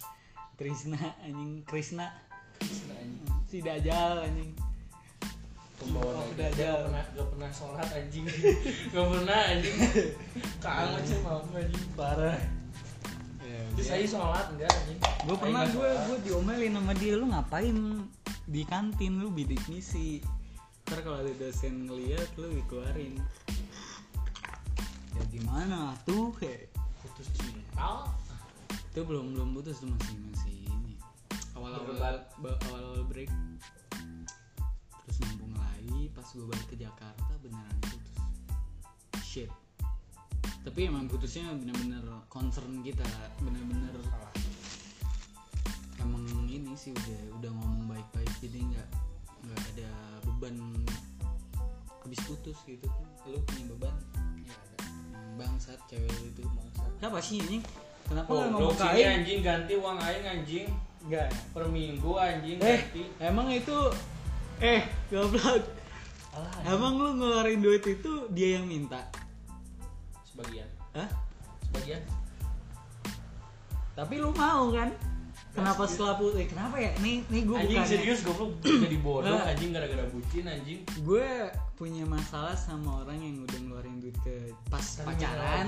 [0.58, 2.10] Trisna, anjing Krisna,
[2.58, 3.30] Krisna, anjing.
[3.46, 4.50] si Dajal anjing.
[5.78, 6.82] Pembawa Oh, dajjal.
[6.82, 8.26] Gak pernah gak pernah sholat anjing.
[8.94, 9.78] gak pernah anjing.
[10.58, 12.61] Kaang macam apa anjing parah.
[13.52, 15.00] Ya, Terus saya sholat enggak anjing.
[15.28, 17.76] gue pernah gue gue diomelin sama dia lu ngapain
[18.48, 19.20] di kantin?
[19.20, 20.24] Lu bidik misi
[20.88, 23.20] ntar kalau ada dosen ngeliat lu dikeluarin.
[25.12, 26.72] Ya gimana tuh kayak
[27.04, 28.08] putus cinta.
[28.72, 30.96] itu belum belum putus tuh masih masih ini.
[31.52, 31.96] Awal awal
[32.40, 33.28] awal awal break.
[35.04, 38.16] Terus nyambung lagi pas gue balik ke Jakarta beneran putus.
[39.20, 39.61] Shit
[40.62, 43.02] tapi emang putusnya bener-bener concern kita
[43.42, 44.30] bener-bener Salah.
[45.98, 48.88] emang ini sih udah udah ngomong baik-baik jadi nggak
[49.42, 49.90] nggak ada
[50.22, 50.54] beban
[52.02, 52.86] habis putus gitu.
[53.22, 53.94] Kan lu punya beban?
[54.38, 54.76] Iya ada.
[55.38, 56.90] Bangsat cewek lu itu Bangsat.
[56.98, 57.58] kenapa sih ini
[58.06, 59.38] kenapa Oh, mau sini kain anjing.
[59.42, 60.66] Ganti uang aing anjing.
[61.02, 63.02] Enggak per minggu anjing eh ganti.
[63.18, 63.78] emang itu
[64.58, 65.62] eh goblok.
[66.32, 69.04] Alah, emang lu ngeluarin duit itu dia yang minta
[70.32, 70.68] sebagian.
[70.92, 71.08] Hah?
[71.68, 72.02] Sebagian.
[73.92, 74.88] tapi lu mau kan
[75.52, 79.36] kenapa setelah putus eh, kenapa ya nih nih gue anjing bukan serius goblok jadi bodoh
[79.36, 80.80] anjing gara-gara bucin anjing.
[81.04, 81.28] gue
[81.76, 85.66] punya masalah sama orang yang udah ngeluarin duit ke pas Tapi pacaran.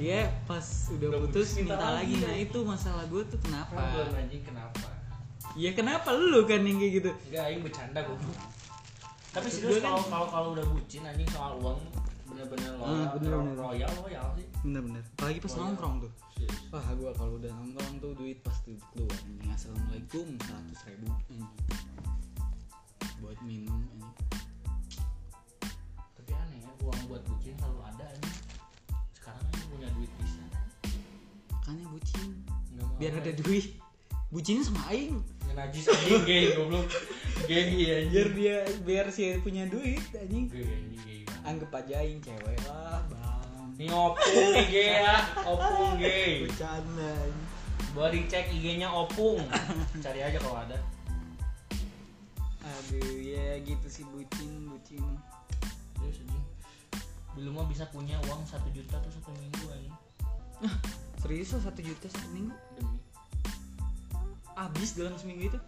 [0.00, 0.64] Iya, pas
[0.96, 2.14] udah Udah putus putus, minta minta, lagi.
[2.22, 2.44] Nah, ya.
[2.46, 3.74] itu masalah gue tuh kenapa?
[3.74, 4.88] Problem anjing kenapa?
[5.58, 7.10] Ya kenapa lu kan yang kayak gitu?
[7.28, 8.38] Enggak aing bercanda goblok.
[9.34, 11.80] Tapi serius gue kan- kalau kalau kalau udah bucin anjing soal uang
[12.36, 13.56] bener-bener loyal, Ah, bener-bener.
[13.56, 14.46] royal loyal sih.
[14.60, 15.02] Bener-bener.
[15.16, 15.60] Apalagi pas iya.
[15.64, 16.12] nongkrong tuh.
[16.36, 16.56] Serius.
[16.68, 19.16] Wah, gue kalau udah nongkrong tuh duit pasti keluar.
[19.24, 21.06] Anjing assalamualaikum seratus ribu.
[21.08, 21.44] Anjing.
[23.24, 23.80] Buat minum.
[23.88, 24.12] Anjing.
[26.12, 28.36] Tapi aneh ya, uang buat bucin selalu ada anjing.
[29.16, 30.42] Sekarang anjing punya duit bisa.
[31.48, 32.28] Makanya bucin.
[33.00, 33.40] Biar ada ya.
[33.40, 33.66] duit.
[34.28, 35.24] Bucinnya sama Aing.
[35.48, 36.84] Ngenajis anjing gay goblok.
[37.48, 38.28] Gay Biar anjing.
[38.36, 40.52] dia biar si punya duit anjing.
[40.52, 41.15] Anjing.
[41.46, 43.70] Anggap aja Aing cewek lah, Bang.
[43.78, 46.42] Ini opung gay ya, opung gay.
[46.48, 47.14] Bercanda.
[47.94, 49.40] Gua dicek IG-nya opung.
[50.02, 50.76] Cari aja kalau ada.
[52.66, 55.04] Aduh, ya gitu sih bucin, bucin.
[57.36, 59.96] Dulu mah bisa punya uang satu juta tuh satu minggu anjing.
[61.20, 62.56] Serius lo satu juta satu minggu?
[62.80, 62.98] Demi.
[64.56, 65.60] Abis dalam seminggu itu?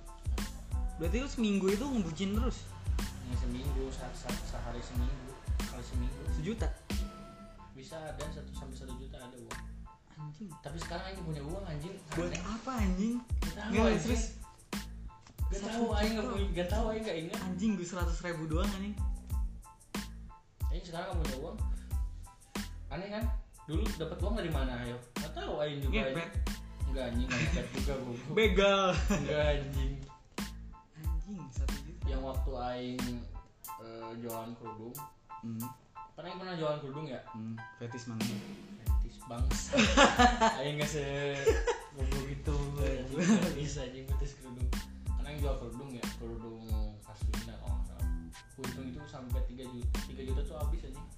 [0.97, 2.65] Berarti lu seminggu itu ngebucin terus?
[3.29, 5.37] Ini seminggu, se- se- sehari seminggu,
[5.79, 6.21] kali seminggu.
[6.35, 6.69] Sejuta?
[7.79, 9.63] Bisa ada satu sampai satu juta ada uang.
[10.19, 11.95] Anjing Tapi sekarang aing punya uang anjing.
[12.19, 12.43] Buat Aneh.
[12.43, 13.17] apa anjing?
[13.23, 13.99] Nggak, anjing.
[14.03, 14.25] serius.
[15.49, 16.19] Gak aing juta.
[16.19, 17.39] gak punya, gak tahu aing gak ingat.
[17.47, 18.95] Anjing gue seratus ribu doang anjing
[20.75, 21.57] Aing sekarang gak punya uang.
[22.91, 23.25] Aneh kan?
[23.71, 24.99] Dulu dapat uang dari mana ayo?
[25.23, 25.95] Gak tahu aing juga.
[25.95, 26.31] Ngepet anjing.
[26.91, 28.17] Enggak anjing, gak ngepet juga gue.
[28.43, 29.93] Begal Enggak anjing.
[30.99, 33.03] Anjing satu juta Yang waktu aing
[33.79, 34.99] eh, jualan kerudung.
[35.45, 35.67] Hmm.
[36.19, 37.23] Aing pernah jualan kerudung ya?
[37.31, 37.55] hmm.
[37.79, 38.23] Fetis mana?
[38.23, 39.79] Fetis bangsa.
[40.59, 41.05] aing gak se
[41.95, 42.57] goblok gitu.
[42.83, 44.69] Anjing gak bisa anjing fetis kerudung.
[45.15, 47.79] Kan aing jual kerudung ya, kerudung nggak salah.
[48.59, 51.09] Untung itu sampai 3 juta, 3 juta tuh habis anjing.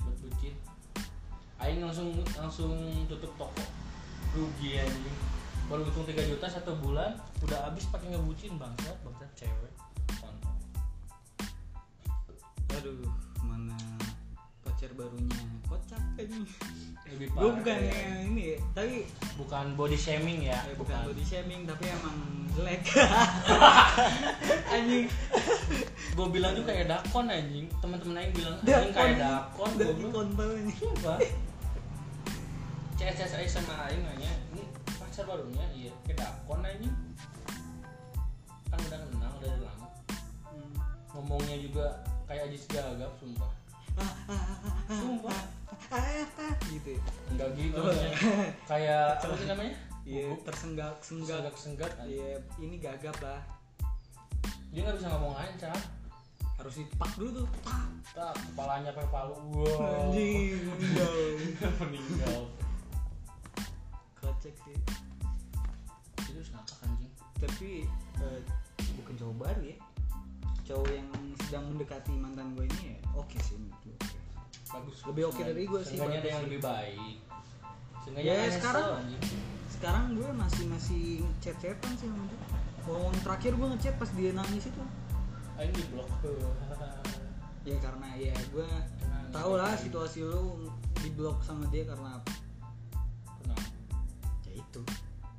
[0.00, 0.54] Buat bucin.
[1.60, 2.72] Aing langsung langsung
[3.12, 3.64] tutup toko.
[4.32, 5.16] Rugi anjing.
[5.68, 9.72] Baru untung 3 juta satu bulan udah habis pakai ngebucin bangsat, bangsat cewek.
[12.78, 13.10] Aduh
[13.42, 13.76] mana
[14.62, 15.40] pacar barunya?
[15.66, 16.46] Kocak anjing
[17.08, 17.56] Lebih Gue parah.
[17.58, 17.92] bukan ya.
[17.92, 18.94] yang ini ya Tapi
[19.36, 22.16] bukan body shaming ya, eh, bukan body shaming tapi emang
[22.52, 22.82] jelek.
[24.74, 25.06] Anjing.
[26.12, 27.66] Gue bilang juga kayak dakon anjing.
[27.78, 28.76] Teman-teman aing bilang Dakon.
[28.76, 29.70] anjing kayak dakon.
[29.78, 30.78] gue kontol anjing.
[30.98, 31.14] Coba
[32.98, 34.62] CS aing sama aing nanya ini
[34.98, 35.64] pacar barunya?
[35.72, 35.92] Iya.
[36.04, 36.94] Kayak dakon anjing.
[38.68, 39.86] Kan udah kenal udah lama.
[40.44, 40.72] Hmm.
[41.14, 41.86] ngomongnya juga
[42.28, 43.50] kayak Ajis Gagap sumpah
[44.86, 45.40] sumpah
[46.68, 47.84] gitu ya enggak gitu Oh.
[47.84, 48.12] maksudnya.
[48.70, 51.36] kayak apa sih namanya Iya, tersenggak senggak.
[51.52, 53.40] senggak senggak Iya, ini gagap lah.
[54.68, 55.76] dia nggak bisa ngomong lancar
[56.54, 57.48] Harus ditepak dulu tuh.
[57.62, 57.86] Tak.
[58.12, 61.12] tak kepalanya pakai palu wow Anjing, meninggal.
[61.82, 62.40] meninggal
[64.14, 64.76] Kocek sih.
[66.24, 67.70] itu ngakak anjing Tapi
[68.18, 68.40] eh,
[68.96, 69.76] bukan baru ya
[70.68, 71.08] cowok yang
[71.48, 73.96] sedang mendekati mantan gue ini ya oke sih menurut gue.
[74.68, 74.96] Bagus.
[75.08, 77.16] Lebih oke dari gua sih, Seenggaknya ada bagus yang lebih baik.
[78.04, 79.00] Seenggaknya Ya, sekarang-
[79.72, 81.04] sekarang gue masih masih
[81.40, 82.40] chat chatan sih sama dia.
[82.84, 84.82] Walaupun terakhir gue ngechat pas dia nangis itu.
[85.56, 86.08] Aing di blok
[87.68, 88.68] ya karena ya gue
[89.28, 90.68] tau lah situasi lu
[91.00, 92.32] di blok sama dia karena apa.
[93.40, 93.68] Kenapa?
[94.44, 94.80] ya itu.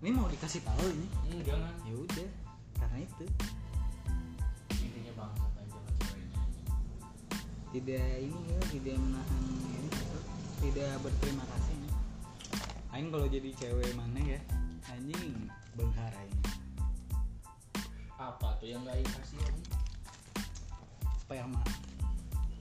[0.02, 1.08] Ini mau dikasih tahu ini.
[1.30, 1.74] Hmm, jangan.
[1.86, 2.30] Ya udah
[2.82, 3.26] karena itu
[7.70, 9.90] tidak ini ya tidak menahan ini
[10.60, 11.92] tidak berterima kasih ya.
[12.90, 14.40] Aing kalau jadi cewek mana ya?
[14.90, 16.42] Anjing benghara ini
[18.20, 19.72] apa tuh yang nggak dikasih anjing?
[21.24, 21.62] sperma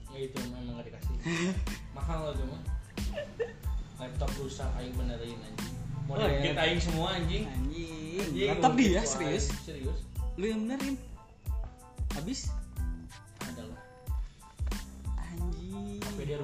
[0.09, 1.15] ya itu memang nggak dikasih.
[1.97, 2.57] Mahal lah cuma
[3.99, 5.73] laptop rusak aing benerin anjing.
[6.07, 6.63] Mau Oh, dikit iya.
[6.63, 7.43] aing semua anjing.
[7.43, 9.45] Anjing Anjing, laptop dia serius.
[9.65, 9.99] serius.
[10.39, 10.95] Lu yang benerin.
[12.15, 12.49] Habis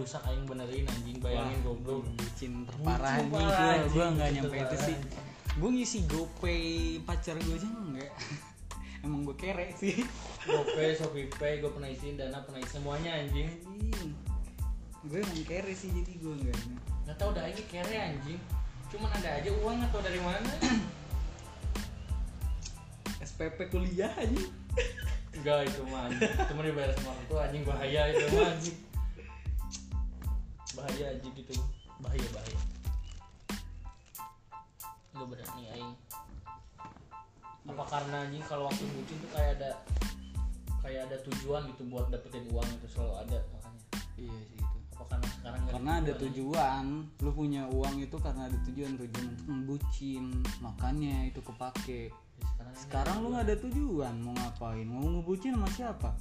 [0.05, 2.05] rusak aing benerin anjing bayangin Wah, goblok.
[2.13, 3.33] bucin terparah anjing.
[3.33, 4.97] gua gua nggak bucin nyampe itu sih.
[5.57, 6.61] Gua ngisi gopay
[7.01, 8.13] pacar gue aja enggak.
[9.05, 10.05] Emang gue kere sih.
[10.45, 13.49] GoPay, ShopeePay, gue pernah isiin dana, pernah isiin semuanya anjing.
[13.65, 14.11] Anjing.
[15.05, 16.57] Gue emang kere sih jadi gue enggak
[17.05, 17.15] Nggak.
[17.17, 18.39] Tau dah ini kere anjing.
[18.93, 20.51] Cuman ada aja uang atau dari mana?
[23.29, 24.53] SPP kuliah anjing.
[25.33, 26.29] Enggak itu mah anjing.
[26.49, 27.63] Cuma dibayar sama orang tua anjing.
[27.65, 28.77] Bahaya itu mah anjing
[30.75, 31.55] Bahaya anjing gitu.
[32.03, 32.59] Bahaya bahaya.
[35.15, 35.95] Lu berani aing.
[37.65, 39.71] Apa karena anjing kalau waktu bucin tuh kayak ada
[40.85, 43.83] Kayak ada tujuan gitu buat dapetin uang itu selalu ada makanya.
[44.21, 46.85] Iya sih itu Apa karena sekarang karena ada tujuan.
[47.25, 50.23] Lu punya uang itu karena ada tujuan tujuan untuk membucin.
[50.61, 52.13] Makanya itu kepake.
[52.13, 54.13] Ya, sekarang, sekarang lu nggak ada tujuan.
[54.21, 54.85] Mau ngapain?
[54.85, 56.13] Mau ngebucin sama siapa?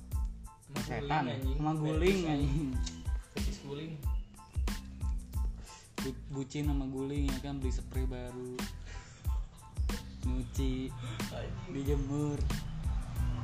[0.64, 1.24] Sama setan.
[1.44, 2.72] sama guling anjing.
[3.36, 4.00] Fetish guling
[6.28, 7.56] bucin sama guling ya kan?
[7.62, 8.58] Beli spray baru.
[10.28, 10.92] Nyuci.
[11.72, 12.36] Dijemur.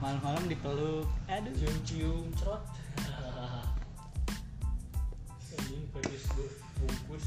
[0.01, 1.09] Malam-malam dipeluk.
[1.29, 1.53] Aduh.
[1.57, 2.61] Cium-cium cerot.
[5.57, 7.25] Anjing bungkus.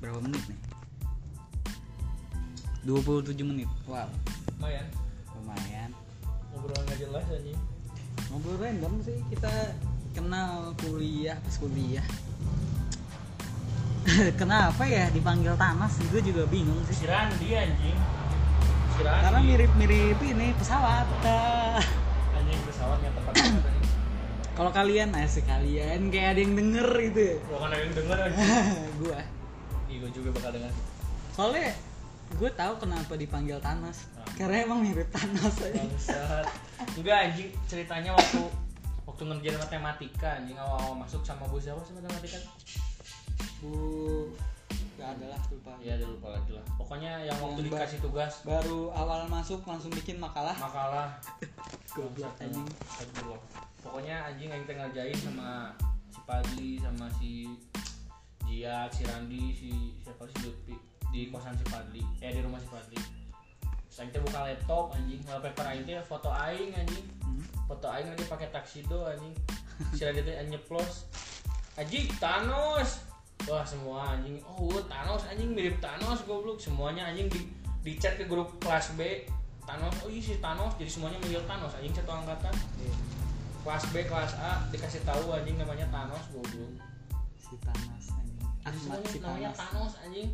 [0.00, 0.60] Berapa menit nih?
[2.86, 3.68] 27 menit.
[3.90, 4.06] Wow.
[4.56, 4.86] Lumayan.
[5.34, 5.90] Lumayan.
[6.54, 7.60] Ngobrol nggak jelas anjing.
[8.30, 9.18] Ngobrol random sih.
[9.28, 9.50] Kita
[10.16, 12.06] kenal kuliah pas kuliah
[14.40, 15.98] kenapa ya dipanggil Thanos?
[16.10, 17.06] Gue juga bingung sih.
[17.06, 17.98] Kirain dia anjing.
[18.96, 21.06] Kirain karena mirip-mirip ini pesawat.
[22.36, 23.34] Anjing pesawat yang tepat
[24.56, 27.36] kalau kalian asik kalian kayak ada yang denger gitu ya?
[27.44, 28.48] Gua kan ada yang denger anjing.
[29.04, 29.18] Gue
[30.00, 30.72] gua juga bakal denger.
[31.36, 31.68] Soalnya
[32.26, 34.08] gue tahu kenapa dipanggil Thanos.
[34.16, 34.24] Nah.
[34.40, 35.80] karena emang mirip Thanos aja
[36.96, 37.52] enggak anjing.
[37.68, 38.40] Ceritanya waktu
[39.04, 40.56] waktu ngerjain matematika anjing.
[40.56, 42.40] Awal-awal masuk sama bu siapa sih matematika
[43.66, 44.30] bu
[44.96, 45.72] gak ada lah lupa.
[45.78, 46.64] Ya udah lupa lagi lah.
[46.80, 48.32] Pokoknya yang waktu Yang dikasih tugas.
[48.42, 50.56] baru awal masuk langsung bikin makalah.
[50.58, 51.08] Makalah.
[51.96, 52.66] Goblok, anjing.
[52.84, 53.40] Astagfirullah.
[53.86, 55.70] pokoknya anjing yang kita ngerjain sama
[56.10, 57.46] si Padli sama si
[58.42, 59.70] Jiat si Randi si
[60.02, 60.74] siapa si Lutfi
[61.14, 62.02] di kosan si Padli.
[62.18, 62.98] Eh di rumah si Padli.
[63.86, 65.22] Terus kita buka laptop anjing.
[65.22, 67.06] Wallpaper aing teh foto aing anjing.
[67.22, 67.42] Hmm.
[67.70, 69.34] foto aing lagi pakai taksido anjing.
[69.94, 71.06] Si Randi teh nyeplos.
[71.78, 74.40] Anjing Thanos wah semua anjing.
[74.48, 76.56] Oh Thanos anjing mirip Thanos goblok.
[76.56, 77.52] Semuanya anjing di
[77.84, 79.28] di chat ke grup kelas B.
[79.68, 80.72] Thanos oh iya si Thanos.
[80.80, 82.54] Jadi semuanya manggil Thanos anjing satu angkatan.
[83.66, 86.72] Kelas B kelas A dikasih tahu anjing namanya Thanos goblok.
[87.36, 88.38] Si Thanos anjing.
[88.64, 89.92] Ahmad semuanya si namanya Thanos.
[89.92, 90.28] Thanos anjing.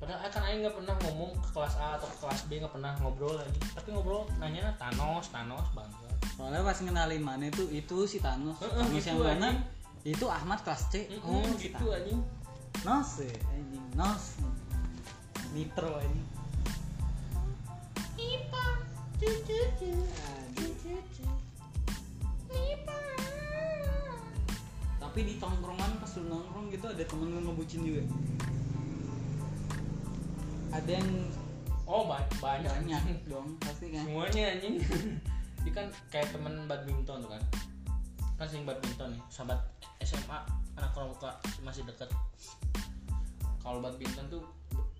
[0.00, 2.92] Padahal kan Aing nggak pernah ngomong ke kelas A atau ke kelas B nggak pernah
[3.04, 8.16] ngobrol anjing tapi ngobrol nanya Thanos Thanos bangsa soalnya pas ngenalin mana itu itu si
[8.16, 8.56] Thanos.
[8.64, 9.60] Heeh, Thanos gitu, yang mana.
[10.04, 11.08] Itu Ahmad kelas C.
[11.20, 11.98] Oh si gitu Thanos.
[12.00, 12.20] anjing.
[12.88, 13.84] Nos ya anjing.
[13.96, 14.24] Nos
[15.52, 16.26] Nitro anjing.
[19.20, 20.50] Aduh.
[25.10, 28.06] tapi di tongkrongan pas lu nongkrong gitu ada temen lu ngebucin juga?
[30.70, 31.10] Ada yang
[31.82, 32.70] oh ba banyak.
[32.70, 34.06] Banyak dong pasti kan?
[34.06, 34.78] Semuanya anjing.
[35.66, 37.42] Dia kan kayak temen badminton tuh kan?
[38.38, 39.58] Kan sering badminton nih sahabat
[40.10, 40.42] SMA
[40.74, 42.10] anak pramuka masih deket.
[43.62, 44.42] Kalau badminton tuh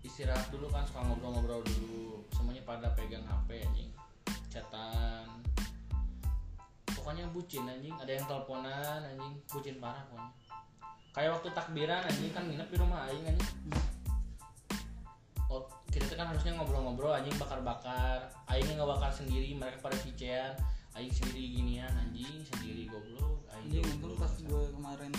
[0.07, 2.23] istirahat dulu kan suka ngobrol-ngobrol dulu.
[2.31, 3.91] Semuanya pada pegang HP anjing.
[4.47, 5.27] Chatan
[6.95, 7.97] pokoknya bucin anjing.
[7.99, 9.35] Ada yang teleponan anjing.
[9.51, 10.31] Bucin parah pokoknya.
[11.11, 13.55] Kayak waktu takbiran anjing kan nginep di rumah aing anjing.
[15.51, 18.31] Oh kita tuh kan harusnya ngobrol-ngobrol anjing bakar-bakar.
[18.47, 20.55] Aingnya nggak bakar sendiri mereka pada vicean
[20.99, 25.13] aing sendiri ginian anjing sendiri goblok Anjing untung pas gue kemarin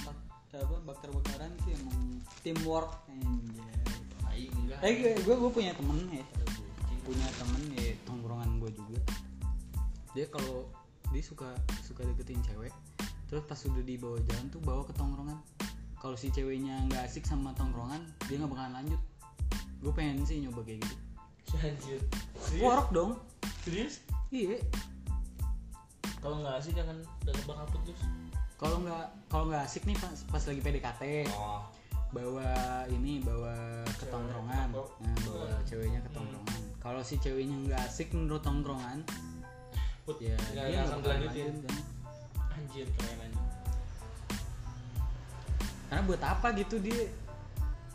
[0.51, 2.91] tak apa bakar-bakaran sih emang teamwork
[4.27, 4.79] aing enggak.
[4.84, 6.25] Eh gue gue, gue punya temen ya.
[7.07, 7.62] Punya temen.
[7.79, 8.99] Ya tongkrongan gue juga.
[10.12, 10.67] Dia kalau
[11.15, 11.55] dia suka
[11.88, 12.71] suka deketin cewek
[13.31, 15.39] terus pas udah dibawa jalan tuh bawa ke tongkrongan.
[16.03, 19.01] Kalau si ceweknya nggak asik sama tongkrongan dia nggak bakalan lanjut.
[19.79, 20.95] Gue pengen sih nyoba kayak gitu.
[22.43, 22.60] Serius?
[22.60, 23.15] work dong.
[23.63, 24.03] Serius?
[24.31, 24.60] Iya
[26.21, 27.99] kalau nggak asik jangan udah bakal putus
[28.61, 31.03] kalau nggak kalau nggak asik nih pas pas lagi PDKT
[31.35, 31.63] oh.
[32.11, 34.11] Bawa ini bawa ke Cewek.
[34.11, 34.67] tongkrongan.
[34.75, 34.83] Oh.
[34.99, 36.59] nah bawa ceweknya ke tongkrongan.
[36.83, 39.07] Kalau si ceweknya nggak asik menurut tongkrongan
[40.01, 41.83] put ya nggak dia nggak nggak akan bakalan dilanjutin lanjut kan.
[42.57, 43.31] anjir keren
[45.91, 47.01] karena buat apa gitu dia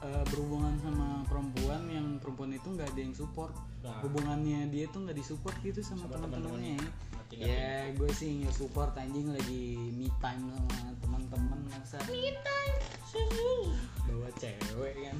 [0.04, 3.56] eh, berhubungan sama perempuan yang perempuan itu nggak ada yang support.
[3.80, 4.04] Nah.
[4.04, 6.76] hubungannya dia tuh nggak disupport gitu sama, Sama teman-temannya.
[7.34, 11.98] Ya gue sih nggak support anjing lagi me time sama teman-teman masa?
[12.06, 12.76] Me time
[14.06, 15.18] bawa cewek kan?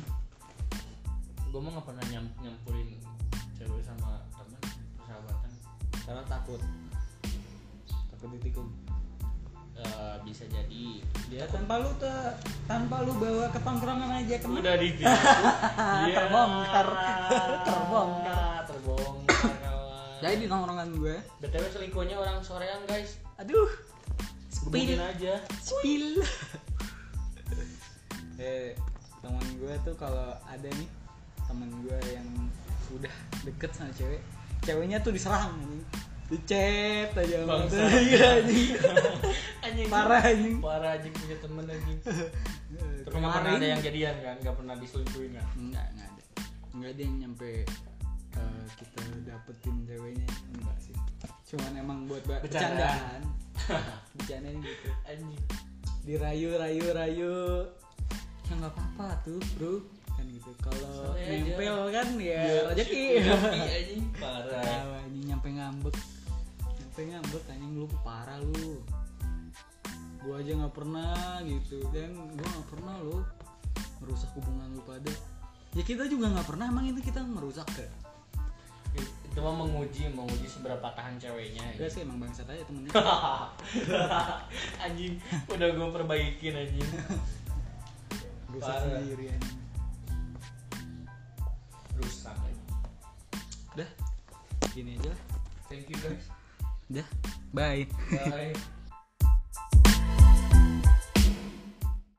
[1.50, 2.88] Gue mah nggak pernah nyam nyampurin
[3.58, 4.62] cewek sama teman
[5.02, 5.52] persahabatan.
[6.06, 6.60] Karena takut.
[7.90, 8.70] Takut ditikung.
[9.76, 11.02] Eh, bisa jadi.
[11.28, 12.32] Ya tanpa lu tuh
[12.70, 14.88] tanpa lu bawa ke tongkrongan aja ke mana udah di
[16.16, 16.88] Terbongkar.
[17.66, 18.62] Terbongkar.
[18.64, 18.66] terbongkar.
[18.96, 19.25] kawan
[20.22, 21.16] jadi di tongkrongan gue.
[21.44, 23.20] Btw selingkuhnya orang soreang guys.
[23.40, 23.68] Aduh.
[24.66, 25.40] Gebukin aja.
[25.60, 26.20] Spill.
[28.36, 28.76] Eh
[29.24, 30.88] teman gue tuh kalau ada nih
[31.48, 32.28] teman gue yang
[32.92, 33.14] udah
[33.48, 34.20] deket sama cewek
[34.66, 35.84] ceweknya tuh diserang anjing.
[36.26, 37.86] Dicet aja Bangsa.
[37.86, 38.70] Iya, anjing.
[39.66, 39.88] Anjing.
[39.90, 40.58] Parah, anjing.
[40.58, 41.98] parah anjing punya temen anjing.
[43.06, 44.36] Tapi nggak pernah ada yang jadian kan?
[44.42, 45.46] Nggak pernah diselingkuhin kan?
[45.54, 46.22] Enggak enggak ada.
[46.74, 47.50] Enggak ada yang nyampe
[48.36, 50.96] eh, kita dapetin ceweknya enggak sih.
[51.46, 53.20] Cuman emang buat ba- Bercandaan.
[54.14, 54.88] bercandaan gitu.
[55.04, 55.42] Anjing.
[56.02, 57.34] Dirayu rayu rayu.
[58.46, 59.74] Ya nggak apa-apa tuh bro.
[60.12, 60.50] Kan gitu.
[60.58, 63.04] Kalau nempel kan ya Iya, rezeki.
[63.18, 64.02] rezeki, anjing.
[64.14, 65.02] Parah.
[65.02, 65.96] Anjing nyampe ngambek.
[66.78, 68.80] Nyampe ngambek anjing lu parah lu.
[70.20, 73.22] Gua aja nggak pernah gitu dan gua nggak pernah lo
[73.98, 75.12] merusak hubungan lu pada.
[75.72, 77.84] Ya kita juga nggak pernah emang itu kita merusak ke
[78.96, 81.64] itu mah menguji menguji seberapa tahan ceweknya.
[81.76, 82.92] Enggak sih emang bangsat aja temennya.
[84.84, 85.20] Anjing
[85.52, 86.88] udah gue perbaikin anjing.
[88.48, 89.58] Rusak sendiri anjing.
[92.00, 92.70] Rusak anjing.
[93.76, 93.90] Udah
[94.72, 95.20] gini aja lah.
[95.68, 96.26] Thank you guys.
[96.88, 97.06] Udah
[97.52, 97.84] bye.
[98.08, 98.56] Bye